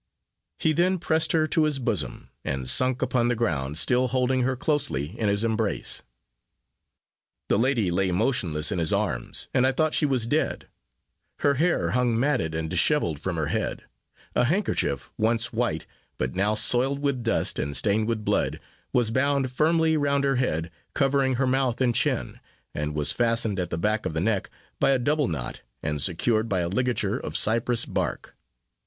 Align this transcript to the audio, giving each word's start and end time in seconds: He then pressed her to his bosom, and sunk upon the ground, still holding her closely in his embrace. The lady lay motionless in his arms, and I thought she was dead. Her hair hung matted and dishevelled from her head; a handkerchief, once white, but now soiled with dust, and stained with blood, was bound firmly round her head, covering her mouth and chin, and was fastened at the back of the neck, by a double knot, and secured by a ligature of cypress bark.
He 0.57 0.73
then 0.73 0.97
pressed 0.97 1.31
her 1.31 1.45
to 1.45 1.65
his 1.65 1.77
bosom, 1.77 2.31
and 2.43 2.67
sunk 2.67 3.03
upon 3.03 3.27
the 3.27 3.35
ground, 3.35 3.77
still 3.77 4.07
holding 4.07 4.41
her 4.41 4.55
closely 4.55 5.09
in 5.19 5.29
his 5.29 5.43
embrace. 5.43 6.01
The 7.49 7.59
lady 7.59 7.91
lay 7.91 8.09
motionless 8.09 8.71
in 8.71 8.79
his 8.79 8.91
arms, 8.91 9.47
and 9.53 9.67
I 9.67 9.71
thought 9.71 9.93
she 9.93 10.07
was 10.07 10.25
dead. 10.25 10.67
Her 11.41 11.53
hair 11.53 11.91
hung 11.91 12.19
matted 12.19 12.55
and 12.55 12.67
dishevelled 12.67 13.19
from 13.19 13.35
her 13.35 13.49
head; 13.53 13.83
a 14.33 14.45
handkerchief, 14.45 15.11
once 15.19 15.53
white, 15.53 15.85
but 16.17 16.33
now 16.33 16.55
soiled 16.55 16.97
with 17.03 17.21
dust, 17.21 17.59
and 17.59 17.77
stained 17.77 18.07
with 18.07 18.25
blood, 18.25 18.59
was 18.91 19.11
bound 19.11 19.51
firmly 19.51 19.97
round 19.97 20.23
her 20.23 20.37
head, 20.37 20.71
covering 20.95 21.35
her 21.35 21.45
mouth 21.45 21.79
and 21.79 21.93
chin, 21.93 22.39
and 22.73 22.95
was 22.95 23.11
fastened 23.11 23.59
at 23.59 23.69
the 23.69 23.77
back 23.77 24.07
of 24.07 24.15
the 24.15 24.19
neck, 24.19 24.49
by 24.79 24.89
a 24.89 24.97
double 24.97 25.27
knot, 25.27 25.61
and 25.83 26.01
secured 26.01 26.49
by 26.49 26.61
a 26.61 26.69
ligature 26.69 27.19
of 27.19 27.37
cypress 27.37 27.85
bark. 27.85 28.35